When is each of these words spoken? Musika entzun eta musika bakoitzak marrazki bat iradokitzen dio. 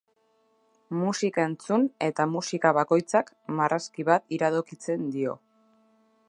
Musika 1.01 1.43
entzun 1.49 1.85
eta 2.07 2.27
musika 2.37 2.71
bakoitzak 2.79 3.31
marrazki 3.61 4.07
bat 4.09 4.27
iradokitzen 4.39 5.07
dio. 5.19 5.37